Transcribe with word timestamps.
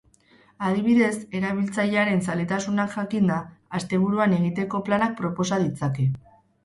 Adibidez, 0.67 1.11
erabiltzailearen 1.39 2.23
zaletasunak 2.29 2.95
jakinda, 2.95 3.37
asteburuan 3.81 4.35
egiteko 4.39 4.85
planak 4.89 5.15
proposa 5.21 5.61
ditzake. 5.67 6.09